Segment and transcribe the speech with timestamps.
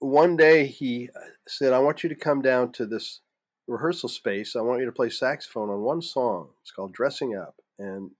[0.00, 3.20] one day he uh, said, I want you to come down to this
[3.66, 4.56] rehearsal space.
[4.56, 6.48] I want you to play saxophone on one song.
[6.62, 7.56] It's called Dressing Up.
[7.78, 8.10] And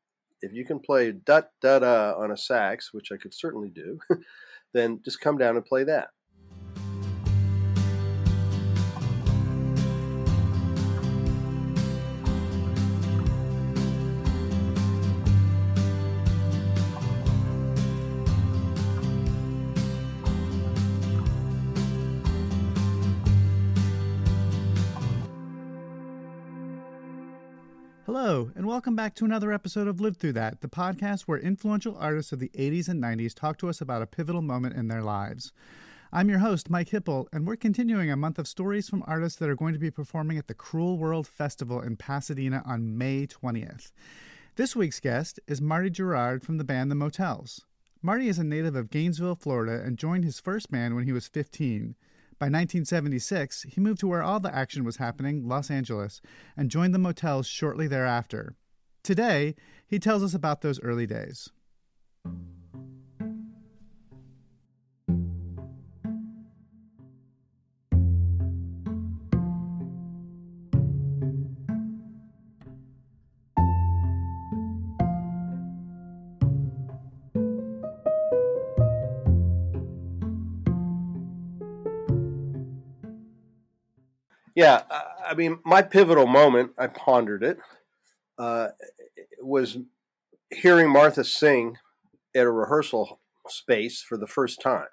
[0.42, 3.98] if you can play da da da on a sax, which I could certainly do,
[4.74, 6.10] then just come down and play that.
[28.08, 31.94] Hello, and welcome back to another episode of Lived Through That, the podcast where influential
[32.00, 35.02] artists of the 80s and 90s talk to us about a pivotal moment in their
[35.02, 35.52] lives.
[36.10, 39.50] I'm your host, Mike Hipple, and we're continuing a month of stories from artists that
[39.50, 43.92] are going to be performing at the Cruel World Festival in Pasadena on May 20th.
[44.56, 47.66] This week's guest is Marty Jourard from the band The Motels.
[48.00, 51.28] Marty is a native of Gainesville, Florida, and joined his first band when he was
[51.28, 51.94] 15.
[52.38, 56.20] By 1976, he moved to where all the action was happening, Los Angeles,
[56.56, 58.54] and joined the motels shortly thereafter.
[59.02, 59.56] Today,
[59.88, 61.48] he tells us about those early days.
[84.58, 84.82] Yeah,
[85.24, 87.60] I mean, my pivotal moment, I pondered it,
[88.40, 88.70] uh,
[89.40, 89.78] was
[90.50, 91.76] hearing Martha sing
[92.34, 94.88] at a rehearsal space for the first time.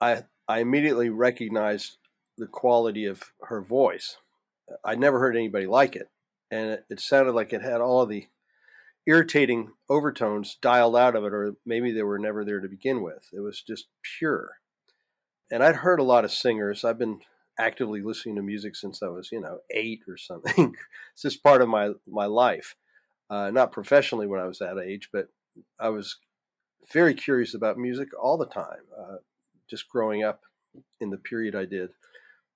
[0.00, 1.96] I I immediately recognized
[2.38, 4.18] the quality of her voice.
[4.84, 6.08] I never heard anybody like it,
[6.48, 8.28] and it, it sounded like it had all the
[9.04, 13.30] irritating overtones dialed out of it, or maybe they were never there to begin with.
[13.32, 14.58] It was just pure.
[15.50, 16.84] And I'd heard a lot of singers.
[16.84, 17.22] I've been
[17.60, 20.74] actively listening to music since I was, you know, eight or something.
[21.12, 22.74] it's just part of my my life.
[23.28, 25.28] Uh, not professionally when I was that age, but
[25.78, 26.16] I was
[26.92, 28.84] very curious about music all the time.
[28.98, 29.16] Uh,
[29.68, 30.40] just growing up
[31.00, 31.90] in the period I did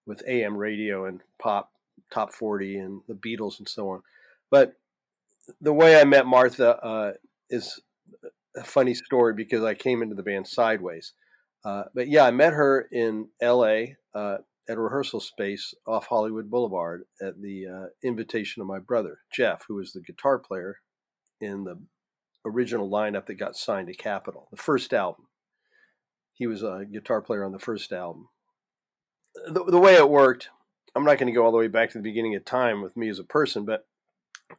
[0.06, 1.70] with AM radio and pop,
[2.10, 4.02] top forty, and the Beatles and so on.
[4.50, 4.74] But
[5.60, 7.12] the way I met Martha uh,
[7.50, 7.80] is
[8.56, 11.12] a funny story because I came into the band sideways.
[11.64, 13.96] Uh, but yeah, I met her in L.A.
[14.14, 14.38] Uh,
[14.68, 19.64] at a rehearsal space off Hollywood Boulevard at the uh, invitation of my brother, Jeff,
[19.68, 20.78] who was the guitar player
[21.40, 21.80] in the
[22.44, 25.26] original lineup that got signed to Capitol, the first album.
[26.32, 28.28] He was a guitar player on the first album.
[29.46, 30.48] The, the way it worked,
[30.94, 32.96] I'm not going to go all the way back to the beginning of time with
[32.96, 33.86] me as a person, but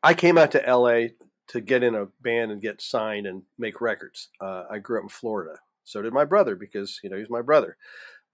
[0.04, 1.10] I came out to LA
[1.48, 4.30] to get in a band and get signed and make records.
[4.42, 5.60] Uh, I grew up in Florida.
[5.84, 7.78] So did my brother because, you know, he's my brother.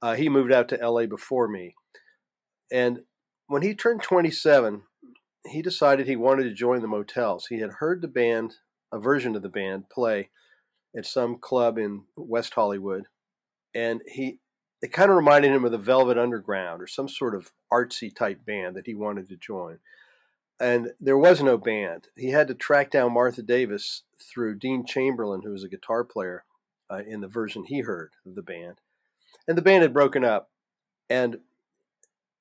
[0.02, 1.76] Uh, he moved out to LA before me.
[2.72, 3.02] And
[3.48, 4.84] when he turned 27,
[5.48, 7.48] he decided he wanted to join the motels.
[7.48, 8.56] He had heard the band,
[8.92, 10.30] a version of the band, play
[10.96, 13.04] at some club in West Hollywood.
[13.76, 14.40] And he,
[14.82, 18.46] it kind of reminded him of the Velvet Underground or some sort of artsy type
[18.46, 19.80] band that he wanted to join.
[20.60, 22.08] And there was no band.
[22.16, 26.46] He had to track down Martha Davis through Dean Chamberlain, who was a guitar player
[26.90, 28.80] uh, in the version he heard of the band
[29.52, 30.50] and the band had broken up.
[31.10, 31.40] And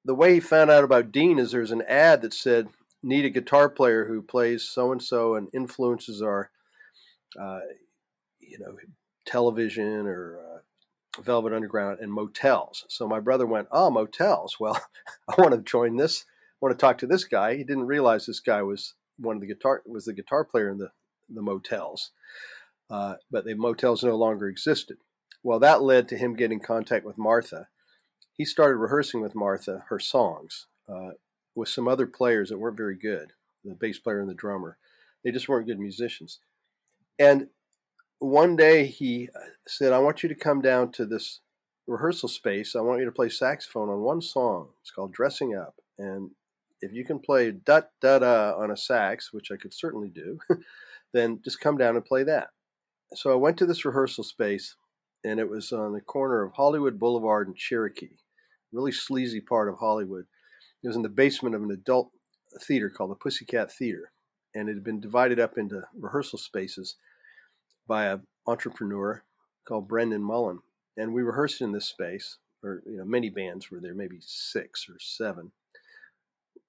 [0.04, 2.68] the way he found out about Dean is there's an ad that said,
[3.02, 6.52] "Need a guitar player who plays so and so and influences our,
[7.36, 7.62] uh,
[8.38, 8.76] you know,
[9.26, 14.58] television or uh, Velvet Underground and motels." So my brother went, "Oh, motels.
[14.60, 14.80] Well,
[15.28, 16.26] I want to join this.
[16.28, 19.40] I want to talk to this guy." He didn't realize this guy was one of
[19.40, 20.92] the guitar was the guitar player in the
[21.28, 22.12] the motels,
[22.88, 24.98] uh, but the motels no longer existed.
[25.42, 27.68] Well, that led to him getting contact with Martha.
[28.32, 31.10] He started rehearsing with Martha her songs uh,
[31.54, 33.32] with some other players that weren't very good
[33.64, 34.78] the bass player and the drummer.
[35.24, 36.40] They just weren't good musicians.
[37.18, 37.48] And
[38.18, 41.40] one day he uh, said, I want you to come down to this
[41.86, 42.74] rehearsal space.
[42.74, 44.68] I want you to play saxophone on one song.
[44.80, 45.74] It's called Dressing Up.
[45.98, 46.30] And
[46.80, 50.38] if you can play da da da on a sax, which I could certainly do,
[51.12, 52.48] then just come down and play that.
[53.14, 54.76] So I went to this rehearsal space
[55.24, 58.16] and it was on the corner of Hollywood Boulevard and Cherokee,
[58.72, 60.26] really sleazy part of Hollywood.
[60.82, 62.10] It was in the basement of an adult
[62.62, 64.12] theater called the Pussycat Theater,
[64.54, 66.96] and it had been divided up into rehearsal spaces
[67.86, 69.22] by an entrepreneur
[69.66, 70.60] called Brendan Mullen.
[70.96, 74.86] And we rehearsed in this space, or you know, many bands were there, maybe six
[74.88, 75.52] or seven.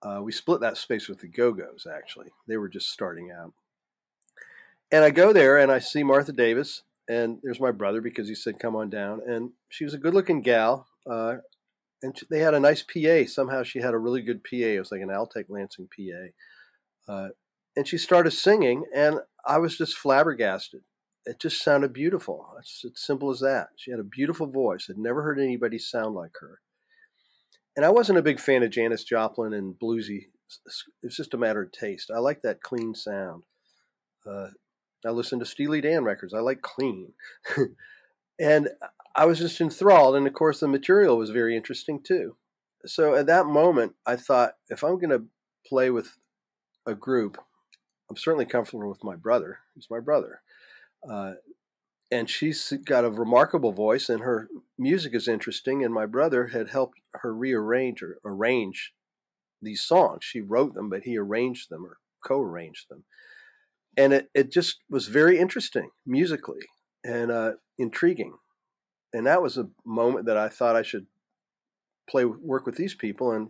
[0.03, 1.87] Uh, we split that space with the Go Go's.
[1.91, 3.53] Actually, they were just starting out.
[4.91, 8.35] And I go there and I see Martha Davis, and there's my brother because he
[8.35, 11.37] said, "Come on down." And she was a good-looking gal, uh,
[12.01, 13.25] and they had a nice PA.
[13.25, 14.55] Somehow she had a really good PA.
[14.55, 17.29] It was like an Altec Lansing PA, uh,
[17.75, 20.81] and she started singing, and I was just flabbergasted.
[21.25, 22.47] It just sounded beautiful.
[22.59, 23.69] It's, it's simple as that.
[23.75, 24.87] She had a beautiful voice.
[24.89, 26.61] I'd never heard anybody sound like her.
[27.75, 30.25] And I wasn't a big fan of Janis Joplin and bluesy.
[31.03, 32.11] It's just a matter of taste.
[32.13, 33.43] I like that clean sound.
[34.25, 34.47] Uh,
[35.05, 36.33] I listen to Steely Dan records.
[36.33, 37.13] I like clean.
[38.39, 38.69] and
[39.15, 40.15] I was just enthralled.
[40.15, 42.35] And of course, the material was very interesting too.
[42.85, 45.25] So at that moment, I thought if I'm going to
[45.67, 46.17] play with
[46.85, 47.37] a group,
[48.09, 49.59] I'm certainly comfortable with my brother.
[49.75, 50.41] He's my brother.
[51.07, 51.33] Uh,
[52.11, 55.83] and she's got a remarkable voice, and her music is interesting.
[55.83, 58.93] And my brother had helped her rearrange or arrange
[59.61, 60.25] these songs.
[60.25, 63.05] She wrote them, but he arranged them or co arranged them
[63.97, 66.61] and it, it just was very interesting musically
[67.03, 68.33] and uh, intriguing.
[69.13, 71.07] And that was a moment that I thought I should
[72.09, 73.31] play work with these people.
[73.31, 73.49] And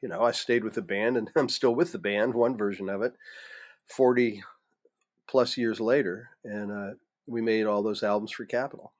[0.00, 2.34] you know, I stayed with the band, and I'm still with the band.
[2.34, 3.14] One version of it,
[3.86, 4.42] forty
[5.26, 6.94] plus years later, and uh,
[7.26, 8.92] we made all those albums for Capitol.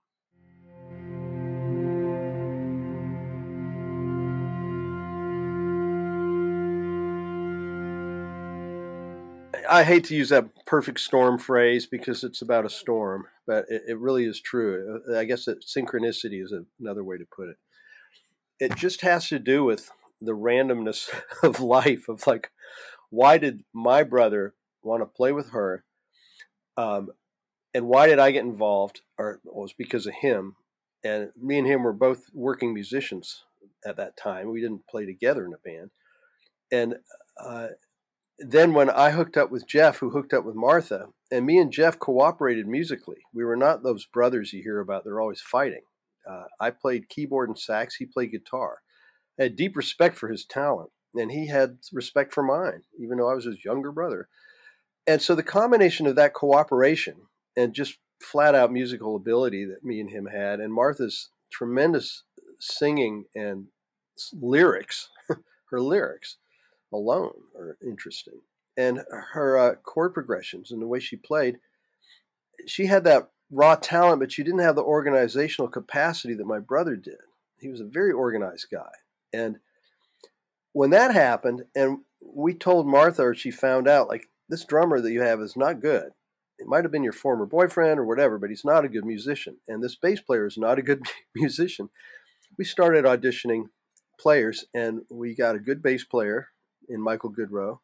[9.69, 13.83] I hate to use that perfect storm phrase because it's about a storm, but it,
[13.89, 15.01] it really is true.
[15.09, 17.57] Uh, I guess that synchronicity is another way to put it.
[18.61, 19.91] It just has to do with
[20.21, 21.09] the randomness
[21.43, 22.09] of life.
[22.09, 22.51] Of like,
[23.11, 25.85] why did my brother want to play with her,
[26.77, 27.11] um,
[27.75, 29.01] and why did I get involved?
[29.19, 30.57] Or well, it was because of him.
[31.03, 33.45] And me and him were both working musicians
[33.85, 34.51] at that time.
[34.51, 35.91] We didn't play together in a band,
[36.73, 36.95] and
[37.39, 37.69] uh,
[38.39, 41.73] then when I hooked up with Jeff, who hooked up with Martha, and me and
[41.73, 43.19] Jeff cooperated musically.
[43.33, 45.05] We were not those brothers you hear about.
[45.05, 45.83] They're always fighting.
[46.29, 47.97] Uh, I played keyboard and sax.
[47.97, 48.79] He played guitar.
[49.39, 53.31] I had deep respect for his talent, and he had respect for mine, even though
[53.31, 54.29] I was his younger brother.
[55.07, 57.17] And so the combination of that cooperation
[57.57, 62.25] and just flat out musical ability that me and him had, and Martha's tremendous
[62.59, 63.67] singing and
[64.33, 65.11] lyrics,
[65.71, 66.39] her lyrics,
[66.95, 68.41] alone are interesting.
[68.77, 69.03] And
[69.33, 71.59] her uh, chord progressions and the way she played,
[72.67, 76.97] she had that raw talent, but she didn't have the organizational capacity that my brother
[76.97, 77.21] did.
[77.59, 78.91] He was a very organized guy.
[79.33, 79.59] And
[80.73, 85.13] when that happened, and we told Martha, or she found out, like, this drummer that
[85.13, 86.11] you have is not good.
[86.59, 89.57] It might have been your former boyfriend or whatever, but he's not a good musician.
[89.69, 91.03] And this bass player is not a good
[91.35, 91.91] musician.
[92.59, 93.65] We started auditioning
[94.21, 96.49] players, and we got a good bass player
[96.89, 97.79] in Michael Goodroe.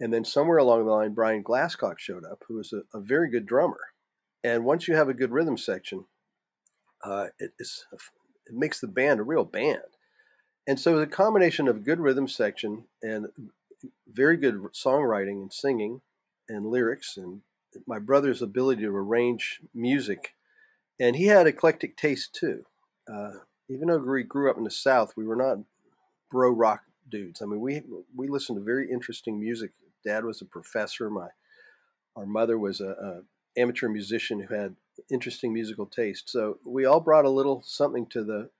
[0.00, 3.30] And then somewhere along the line, Brian Glascock showed up, who was a, a very
[3.30, 3.80] good drummer.
[4.44, 6.04] And once you have a good rhythm section,
[7.04, 7.68] uh, it, it
[8.52, 9.82] makes the band a real band.
[10.66, 13.28] And so the combination of good rhythm section and
[14.06, 16.02] very good songwriting and singing
[16.48, 17.40] and lyrics and
[17.86, 20.34] my brother's ability to arrange music.
[21.00, 22.64] And he had eclectic taste too.
[23.12, 25.58] Uh, even though we grew up in the South, we were not
[26.30, 27.42] bro rock dudes.
[27.42, 27.82] I mean, we
[28.14, 29.72] we listened to very interesting music.
[30.04, 31.10] Dad was a professor.
[31.10, 31.28] My
[32.16, 34.76] our mother was a, a amateur musician who had
[35.10, 36.28] interesting musical taste.
[36.28, 38.50] So we all brought a little something to the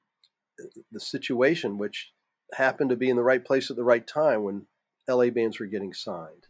[0.91, 2.13] the situation, which
[2.55, 4.67] happened to be in the right place at the right time when
[5.09, 6.47] LA bands were getting signed.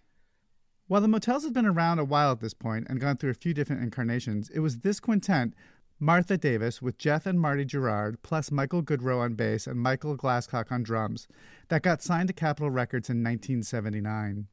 [0.87, 3.35] While the Motels had been around a while at this point and gone through a
[3.35, 5.51] few different incarnations, it was this quintet
[6.01, 10.71] Martha Davis with Jeff and Marty Jourard, plus Michael Goodroe on bass and Michael Glascock
[10.71, 11.27] on drums,
[11.69, 14.47] that got signed to Capitol Records in 1979.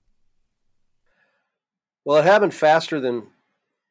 [2.04, 3.28] Well, it happened faster than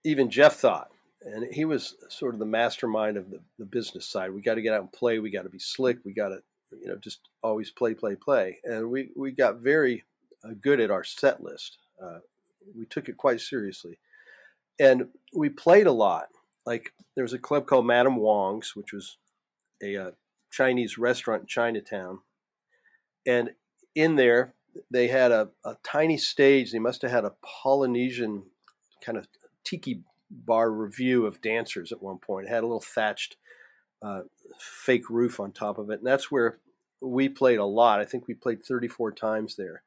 [0.04, 0.90] even Jeff thought.
[1.22, 4.32] And he was sort of the mastermind of the, the business side.
[4.32, 5.20] We got to get out and play.
[5.20, 5.98] We got to be slick.
[6.04, 6.42] We got to,
[6.72, 8.58] you know, just always play, play, play.
[8.64, 10.04] And we, we got very
[10.44, 11.78] uh, good at our set list.
[12.02, 12.18] Uh,
[12.76, 13.98] we took it quite seriously.
[14.78, 16.26] And we played a lot
[16.66, 19.18] like there was a club called Madame Wong's, which was
[19.82, 20.10] a uh,
[20.50, 22.20] Chinese restaurant in Chinatown,
[23.26, 23.50] and
[23.94, 24.54] in there
[24.90, 26.72] they had a, a tiny stage.
[26.72, 28.44] They must have had a Polynesian
[29.04, 29.28] kind of
[29.64, 32.46] tiki bar review of dancers at one point.
[32.46, 33.36] It had a little thatched
[34.02, 34.22] uh,
[34.58, 36.58] fake roof on top of it, and that's where
[37.00, 38.00] we played a lot.
[38.00, 39.82] I think we played 34 times there,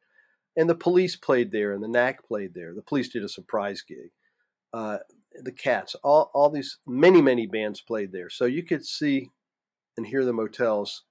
[0.56, 2.74] and the Police played there, and the Knack played there.
[2.74, 4.12] The Police did a surprise gig.
[4.74, 4.98] Uh,
[5.42, 9.32] the Cats, all all these many many bands played there, so you could see
[9.96, 11.04] and hear the motels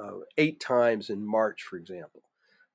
[0.00, 2.22] uh, eight times in March, for example,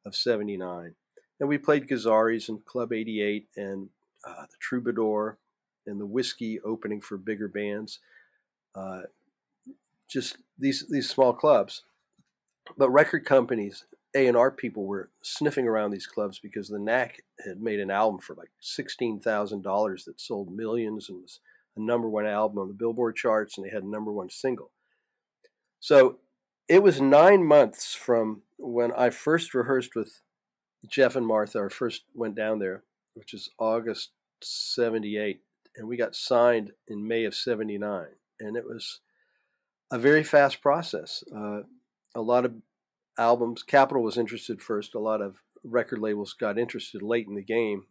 [0.06, 0.96] of '79.
[1.40, 3.90] And we played Gazzarri's and Club 88 and
[4.26, 5.38] uh, the Troubadour
[5.86, 8.00] and the Whisky opening for bigger bands.
[8.76, 9.02] Uh,
[10.08, 11.84] just these these small clubs,
[12.78, 17.24] but record companies, A and R people were sniffing around these clubs because the Knack
[17.44, 21.40] had made an album for like sixteen thousand dollars that sold millions and was
[21.76, 24.72] a number one album on the Billboard charts, and they had a number one single.
[25.80, 26.20] So
[26.68, 30.22] it was nine months from when I first rehearsed with
[30.88, 35.42] Jeff and Martha, our first went down there, which is August 78,
[35.76, 38.08] and we got signed in May of 79.
[38.40, 39.00] And it was
[39.92, 41.24] a very fast process.
[41.34, 41.62] Uh,
[42.16, 42.54] a lot of
[43.18, 47.44] albums, Capitol was interested first, a lot of record labels got interested late in the
[47.44, 47.86] game.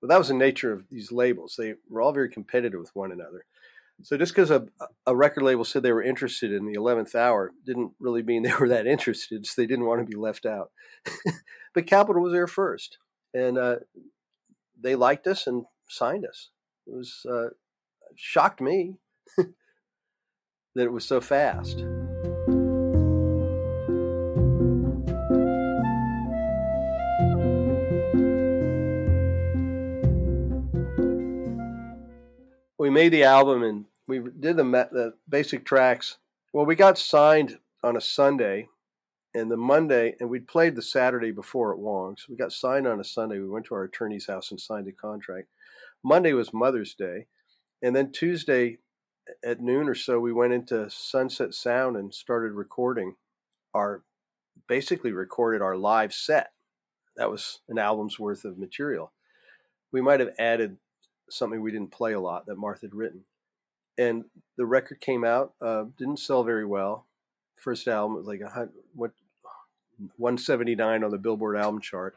[0.00, 1.54] But that was the nature of these labels.
[1.56, 3.46] They were all very competitive with one another.
[4.02, 4.66] So just because a,
[5.06, 8.54] a record label said they were interested in the 11th hour didn't really mean they
[8.54, 9.46] were that interested.
[9.46, 10.72] So they didn't want to be left out.
[11.74, 12.98] but Capitol was there first,
[13.32, 13.76] and uh,
[14.78, 16.50] they liked us and signed us.
[16.86, 17.50] It was uh,
[18.16, 18.96] shocked me
[19.36, 21.82] that it was so fast.
[32.84, 36.18] We made the album and we did the, the basic tracks.
[36.52, 38.68] Well, we got signed on a Sunday,
[39.32, 42.26] and the Monday, and we'd played the Saturday before at Wong's.
[42.28, 43.38] We got signed on a Sunday.
[43.38, 45.48] We went to our attorney's house and signed a contract.
[46.02, 47.26] Monday was Mother's Day,
[47.82, 48.76] and then Tuesday
[49.42, 53.14] at noon or so, we went into Sunset Sound and started recording
[53.72, 54.02] our,
[54.68, 56.52] basically recorded our live set.
[57.16, 59.10] That was an album's worth of material.
[59.90, 60.76] We might have added
[61.30, 63.24] something we didn't play a lot that Martha had written.
[63.96, 64.24] And
[64.56, 67.06] the record came out, uh, didn't sell very well.
[67.56, 69.12] First album was like a what
[70.16, 72.16] 179 on the Billboard album chart,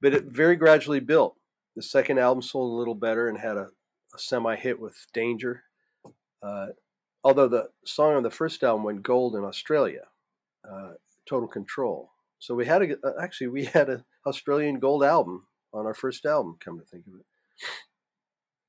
[0.00, 1.36] but it very gradually built.
[1.76, 3.70] The second album sold a little better and had a,
[4.14, 5.62] a semi hit with Danger.
[6.42, 6.68] Uh,
[7.22, 10.02] although the song on the first album went gold in Australia,
[10.70, 10.92] uh,
[11.26, 12.10] Total Control.
[12.40, 16.26] So we had a uh, actually we had an Australian gold album on our first
[16.26, 16.56] album.
[16.60, 17.26] Come to think of it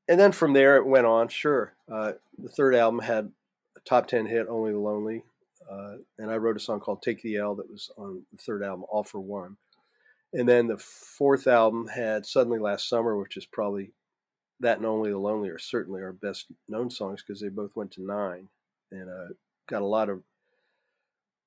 [0.08, 1.28] and then from there it went on.
[1.28, 3.32] Sure, uh, the third album had
[3.76, 5.24] a top ten hit, "Only the Lonely,"
[5.70, 8.64] uh, and I wrote a song called "Take the L" that was on the third
[8.64, 9.58] album, "All for One."
[10.34, 13.92] And then the fourth album had "Suddenly Last Summer," which is probably
[14.60, 17.92] that and "Only the Lonely" are certainly our best known songs because they both went
[17.94, 18.50] to nine
[18.92, 19.34] and uh,
[19.68, 20.24] got a lot of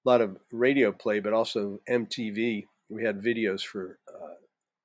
[0.05, 2.67] lot of radio play, but also MTV.
[2.88, 4.35] We had videos for uh,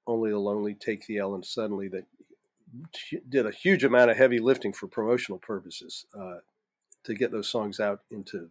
[0.05, 2.05] "Only the Lonely," "Take the L," and "Suddenly" that
[3.29, 6.37] did a huge amount of heavy lifting for promotional purposes uh,
[7.03, 8.49] to get those songs out into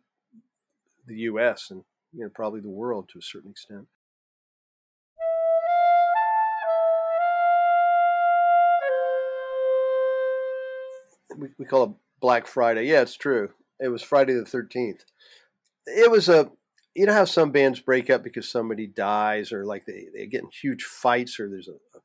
[1.07, 1.71] the U.S.
[1.71, 3.87] and you know probably the world to a certain extent.
[11.37, 12.85] We, we call it Black Friday.
[12.85, 13.51] Yeah, it's true.
[13.81, 15.05] It was Friday the thirteenth.
[15.87, 16.51] It was a
[16.95, 20.43] you know how some bands break up because somebody dies or like they, they get
[20.43, 22.01] in huge fights or there's a, a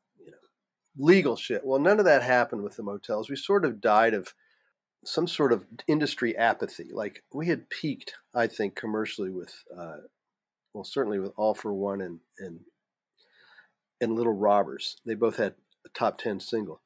[0.97, 1.65] legal shit.
[1.65, 3.29] Well, none of that happened with the motels.
[3.29, 4.33] We sort of died of
[5.05, 6.89] some sort of industry apathy.
[6.91, 9.97] Like we had peaked, I think, commercially with, uh,
[10.73, 12.61] well, certainly with All for One and and
[13.99, 14.97] and Little Robbers.
[15.05, 16.81] They both had a top ten single.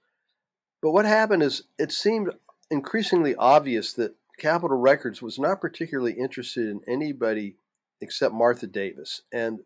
[0.82, 2.32] But what happened is it seemed
[2.70, 7.56] increasingly obvious that Capitol Records was not particularly interested in anybody
[8.00, 9.60] except Martha Davis, and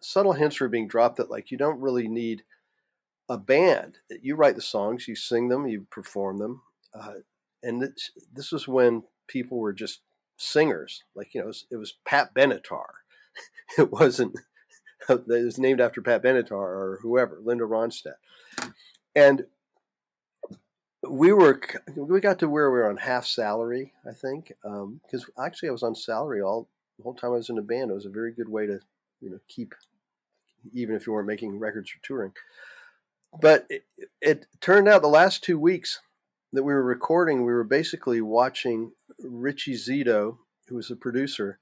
[0.00, 2.42] subtle hints were being dropped that like you don't really need
[3.28, 3.98] a band.
[4.22, 6.62] You write the songs, you sing them, you perform them,
[6.94, 7.14] uh,
[7.62, 10.00] and this, this was when people were just
[10.36, 11.02] singers.
[11.14, 12.86] Like you know, it was, it was Pat Benatar.
[13.78, 14.36] it wasn't.
[15.06, 18.14] It was named after Pat Benatar or whoever, Linda Ronstadt,
[19.14, 19.44] and
[21.08, 21.60] we were
[21.94, 25.72] we got to where we were on half salary, I think, because um, actually I
[25.72, 27.90] was on salary all the whole time I was in the band.
[27.90, 28.80] It was a very good way to
[29.20, 29.74] you know keep
[30.72, 32.32] even if you weren't making records or touring.
[33.40, 33.84] But it,
[34.20, 36.00] it turned out the last two weeks
[36.52, 40.38] that we were recording, we were basically watching Richie Zito,
[40.68, 41.58] who was a producer,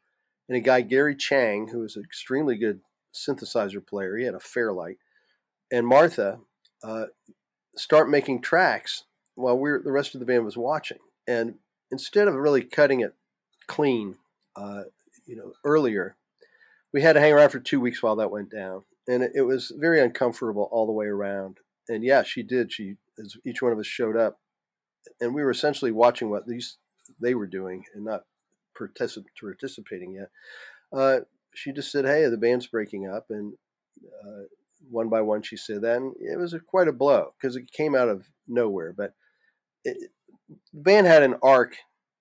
[0.49, 2.81] and a guy, Gary Chang, who was an extremely good
[3.15, 4.17] synthesizer player.
[4.17, 4.99] He had a Fairlight.
[5.71, 6.41] And Martha
[6.85, 7.07] uh,
[7.77, 10.99] start making tracks while we're the rest of the band was watching.
[11.27, 11.55] And
[11.91, 13.15] instead of really cutting it
[13.67, 14.17] clean,
[14.57, 14.85] uh,
[15.25, 16.17] you know, earlier,
[16.93, 19.43] we had to hang around for two weeks while that went down, and it, it
[19.43, 21.59] was very uncomfortable all the way around.
[21.89, 22.73] And yeah, she did.
[22.73, 24.41] She, as each one of us showed up,
[25.21, 26.79] and we were essentially watching what these
[27.21, 28.23] they were doing and not
[28.79, 30.31] particip- participating yet.
[30.93, 31.21] Uh,
[31.55, 33.55] she just said, "Hey, the band's breaking up," and
[34.25, 34.43] uh,
[34.91, 37.73] one by one she said that, and it was a, quite a blow because it
[37.73, 38.93] came out of nowhere.
[38.97, 39.15] But
[39.85, 40.11] it,
[40.73, 41.77] the band had an arc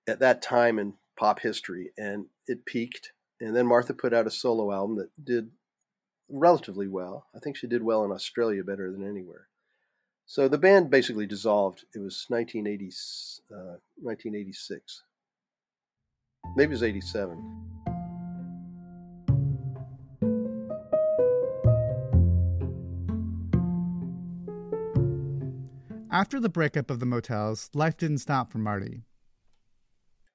[0.08, 3.12] at that time in pop history, and it peaked.
[3.40, 5.50] And then Martha put out a solo album that did
[6.32, 7.28] relatively well.
[7.36, 9.48] I think she did well in Australia better than anywhere.
[10.26, 11.84] So the band basically dissolved.
[11.94, 12.86] It was 1980,
[13.52, 15.04] uh, 1986.
[16.56, 17.72] Maybe it was 87.
[26.12, 29.04] After the breakup of the motels, life didn't stop for Marty.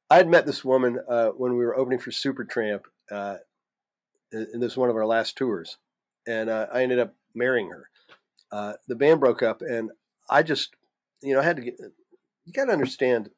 [0.09, 3.37] I had met this woman uh, when we were opening for Supertramp, uh,
[4.33, 5.77] and this was one of our last tours,
[6.27, 7.89] and uh, I ended up marrying her.
[8.51, 9.91] Uh, the band broke up, and
[10.31, 10.75] I just,
[11.23, 11.75] you know, I had to get.
[12.45, 13.31] You got to understand,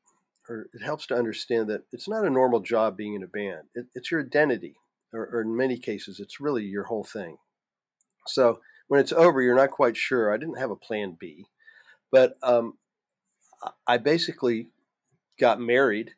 [0.48, 3.68] or it helps to understand that it's not a normal job being in a band.
[3.74, 4.76] It, it's your identity,
[5.12, 7.38] or, or in many cases, it's really your whole thing.
[8.26, 10.32] So when it's over, you're not quite sure.
[10.32, 11.46] I didn't have a plan B,
[12.12, 12.74] but um,
[13.86, 14.68] I basically
[15.40, 16.12] got married.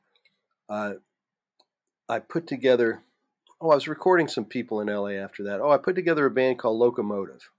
[0.69, 0.95] Uh,
[2.09, 3.03] I put together.
[3.61, 5.61] Oh, I was recording some people in LA after that.
[5.61, 7.51] Oh, I put together a band called Locomotive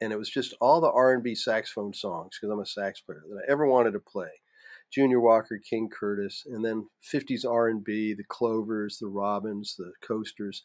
[0.00, 3.42] and it was just all the R&B saxophone songs because I'm a sax player that
[3.46, 4.28] I ever wanted to play.
[4.92, 10.62] Junior Walker, King Curtis, and then 50s R&B, the Clovers, the Robins, the Coasters.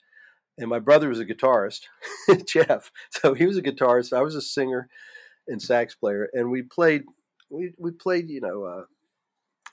[0.57, 1.81] And my brother was a guitarist,
[2.47, 2.91] Jeff.
[3.09, 4.15] So he was a guitarist.
[4.15, 4.89] I was a singer
[5.47, 7.03] and sax player, and we played.
[7.49, 8.83] We we played, you know, uh,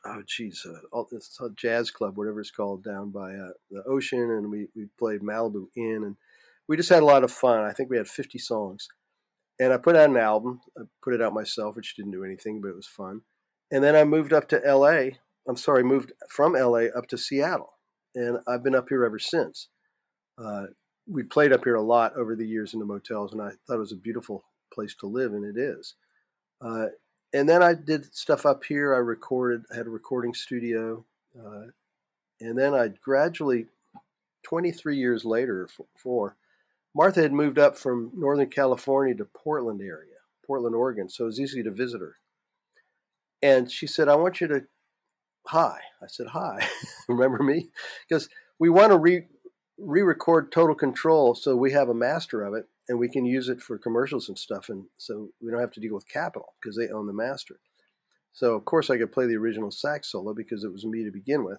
[0.08, 4.30] oh geez, uh, all, a jazz club, whatever it's called, down by uh, the ocean,
[4.30, 6.16] and we we played Malibu Inn, and
[6.68, 7.64] we just had a lot of fun.
[7.64, 8.88] I think we had 50 songs,
[9.58, 10.60] and I put out an album.
[10.76, 13.22] I put it out myself, which didn't do anything, but it was fun.
[13.70, 15.18] And then I moved up to L.A.
[15.48, 16.90] I'm sorry, moved from L.A.
[16.90, 17.74] up to Seattle,
[18.14, 19.68] and I've been up here ever since.
[20.36, 20.66] Uh,
[21.06, 23.76] we played up here a lot over the years in the motels, and I thought
[23.76, 25.94] it was a beautiful place to live, and it is.
[26.60, 26.86] Uh,
[27.32, 28.94] and then I did stuff up here.
[28.94, 31.04] I recorded, had a recording studio,
[31.38, 31.66] uh,
[32.40, 33.66] and then I gradually,
[34.44, 36.36] 23 years later, four,
[36.94, 41.40] Martha had moved up from Northern California to Portland area, Portland, Oregon, so it was
[41.40, 42.16] easy to visit her.
[43.42, 44.64] And she said, I want you to,
[45.46, 45.78] hi.
[46.02, 46.66] I said, hi.
[47.08, 47.68] Remember me?
[48.08, 49.26] Because we want to re
[49.78, 53.48] re record Total Control so we have a master of it and we can use
[53.48, 54.68] it for commercials and stuff.
[54.68, 57.60] And so we don't have to deal with Capitol because they own the master.
[58.32, 61.10] So, of course, I could play the original sax solo because it was me to
[61.10, 61.58] begin with.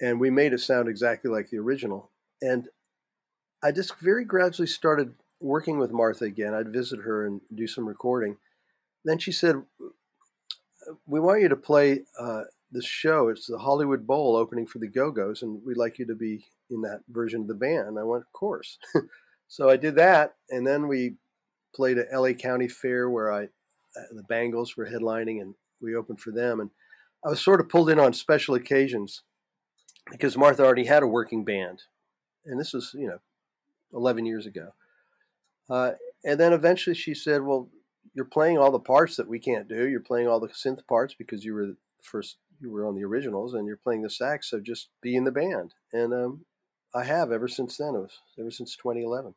[0.00, 2.10] And we made it sound exactly like the original.
[2.40, 2.68] And
[3.62, 6.54] I just very gradually started working with Martha again.
[6.54, 8.36] I'd visit her and do some recording.
[9.04, 9.62] Then she said,
[11.06, 13.28] "We want you to play uh, this show.
[13.28, 16.46] It's the Hollywood Bowl opening for the Go Go's, and we'd like you to be
[16.70, 18.78] in that version of the band." I went, "Of course."
[19.54, 21.14] so I did that, and then we
[21.76, 26.18] played at LA County Fair where I uh, the Bangles were headlining, and we opened
[26.18, 26.58] for them.
[26.58, 26.70] And
[27.24, 29.22] I was sort of pulled in on special occasions
[30.10, 31.82] because Martha already had a working band,
[32.44, 33.18] and this was you know
[33.92, 34.70] 11 years ago.
[35.70, 35.92] Uh,
[36.24, 37.68] and then eventually she said, Well,
[38.12, 39.86] you're playing all the parts that we can't do.
[39.86, 43.54] You're playing all the synth parts because you were first, you were on the originals
[43.54, 44.50] and you're playing the sax.
[44.50, 45.74] So just be in the band.
[45.92, 46.44] And um,
[46.92, 47.94] I have ever since then.
[47.94, 49.36] It was ever since 2011.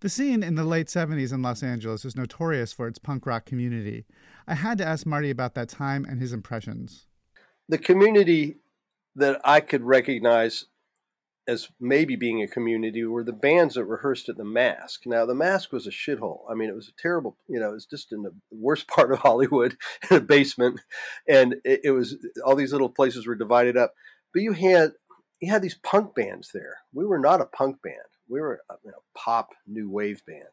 [0.00, 3.46] The scene in the late 70s in Los Angeles is notorious for its punk rock
[3.46, 4.04] community.
[4.46, 7.06] I had to ask Marty about that time and his impressions.
[7.68, 8.56] The community
[9.16, 10.66] that I could recognize
[11.46, 15.02] as maybe being a community were the bands that rehearsed at the Masque.
[15.06, 16.40] Now the Masque was a shithole.
[16.50, 17.36] I mean, it was a terrible.
[17.48, 19.76] You know, it was just in the worst part of Hollywood,
[20.10, 20.80] in a basement,
[21.28, 23.94] and it, it, was all these little places were divided up.
[24.32, 24.92] But you had
[25.40, 26.78] you had these punk bands there.
[26.92, 27.96] We were not a punk band.
[28.28, 30.44] We were a you know, pop new wave band.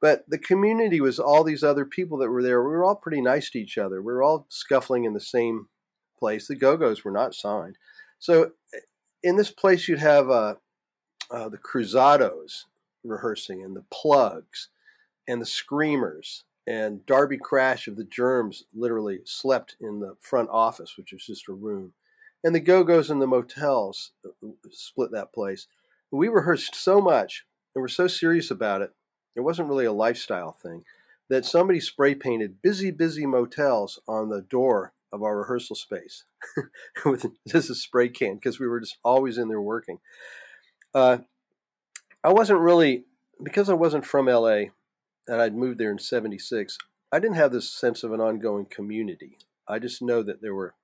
[0.00, 2.62] But the community was all these other people that were there.
[2.62, 4.00] We were all pretty nice to each other.
[4.00, 5.68] We were all scuffling in the same
[6.18, 6.46] place.
[6.46, 7.76] The Go Go's were not signed.
[8.18, 8.52] So
[9.22, 10.54] in this place, you'd have uh,
[11.30, 12.64] uh, the Cruzados
[13.04, 14.68] rehearsing, and the Plugs,
[15.26, 20.96] and the Screamers, and Darby Crash of the Germs literally slept in the front office,
[20.96, 21.94] which was just a room,
[22.44, 25.66] and the Go Go's and the motels uh, split that place.
[26.10, 27.44] We rehearsed so much,
[27.74, 28.92] and we're so serious about it.
[29.36, 30.84] It wasn't really a lifestyle thing.
[31.30, 36.24] that somebody spray painted busy, busy motels on the door of our rehearsal space
[37.04, 39.98] with just a spray can because we were just always in there working.
[40.94, 41.18] Uh,
[42.24, 43.04] I wasn't really,
[43.42, 44.70] because I wasn't from LA
[45.26, 46.78] and I'd moved there in 76,
[47.12, 49.38] I didn't have this sense of an ongoing community.
[49.66, 50.74] I just know that there were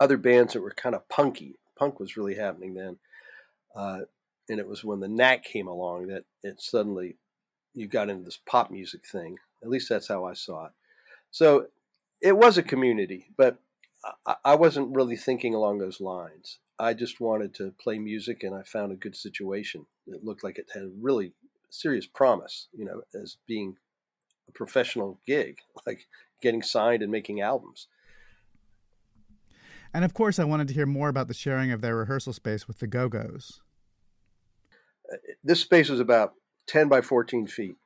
[0.00, 1.58] other bands that were kind of punky.
[1.78, 2.98] Punk was really happening then.
[3.74, 4.00] Uh,
[4.48, 7.16] and it was when the Knack came along that it suddenly
[7.74, 9.38] you got into this pop music thing.
[9.62, 10.72] At least that's how I saw it.
[11.30, 11.68] So
[12.20, 13.58] it was a community, but
[14.26, 16.58] I, I wasn't really thinking along those lines.
[16.78, 19.86] I just wanted to play music, and I found a good situation.
[20.06, 21.32] It looked like it had really
[21.70, 23.76] serious promise, you know, as being
[24.48, 26.06] a professional gig, like
[26.40, 27.86] getting signed and making albums.
[29.94, 32.66] And of course, I wanted to hear more about the sharing of their rehearsal space
[32.66, 33.60] with the Go Go's.
[35.42, 36.34] This space was about
[36.68, 37.76] 10 by 14 feet.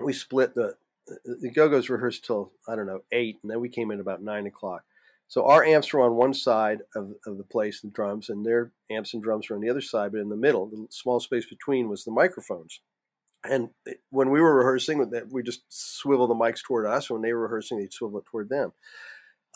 [0.00, 0.76] We split the,
[1.24, 4.22] the Go Go's rehearsed till, I don't know, 8, and then we came in about
[4.22, 4.84] 9 o'clock.
[5.28, 8.70] So our amps were on one side of, of the place, the drums, and their
[8.90, 11.46] amps and drums were on the other side, but in the middle, the small space
[11.46, 12.80] between was the microphones.
[13.44, 13.70] And
[14.10, 17.10] when we were rehearsing, we just swivel the mics toward us.
[17.10, 18.72] When they were rehearsing, they'd swivel it toward them.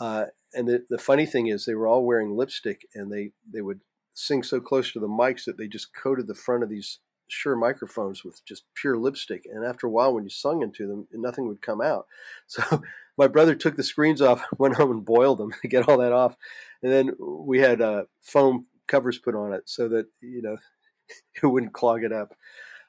[0.00, 3.60] Uh, and the, the funny thing is, they were all wearing lipstick, and they they
[3.60, 3.80] would
[4.16, 6.98] sing so close to the mics that they just coated the front of these
[7.28, 9.46] Shure microphones with just pure lipstick.
[9.52, 12.06] And after a while, when you sung into them, nothing would come out.
[12.46, 12.82] So
[13.18, 16.12] my brother took the screens off, went home and boiled them to get all that
[16.12, 16.36] off,
[16.82, 20.56] and then we had uh, foam covers put on it so that you know
[21.42, 22.34] it wouldn't clog it up.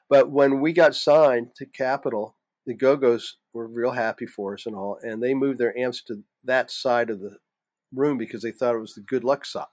[0.08, 2.36] But when we got signed to Capitol,
[2.66, 6.02] the Go Go's were real happy for us and all, and they moved their amps
[6.04, 7.38] to that side of the
[7.92, 9.66] room because they thought it was the good luck side.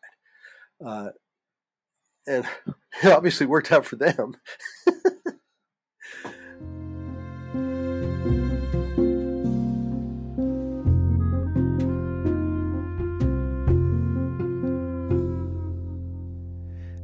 [0.86, 1.10] Uh,
[2.28, 2.46] and
[3.04, 4.36] it obviously worked out for them.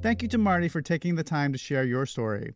[0.01, 2.53] Thank you to Marty for taking the time to share your story.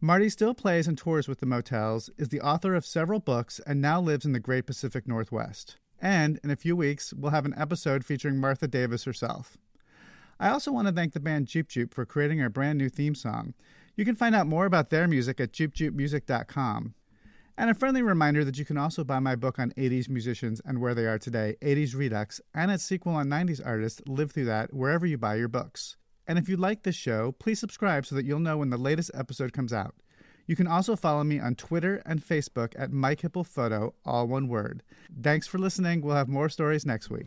[0.00, 3.80] Marty still plays and tours with the Motels, is the author of several books, and
[3.80, 5.76] now lives in the Great Pacific Northwest.
[6.00, 9.56] And in a few weeks, we'll have an episode featuring Martha Davis herself.
[10.42, 13.14] I also want to thank the band Jupe Jupe for creating our brand new theme
[13.14, 13.54] song.
[13.94, 16.94] You can find out more about their music at jupejupemusic.com.
[17.56, 20.80] And a friendly reminder that you can also buy my book on 80s musicians and
[20.80, 24.74] where they are today, 80s Redux, and its sequel on 90s artists, Lived Through That,
[24.74, 25.96] wherever you buy your books.
[26.26, 29.12] And if you like this show, please subscribe so that you'll know when the latest
[29.14, 29.94] episode comes out.
[30.48, 34.48] You can also follow me on Twitter and Facebook at Mike Hipple Photo, all one
[34.48, 34.82] word.
[35.22, 36.00] Thanks for listening.
[36.00, 37.26] We'll have more stories next week.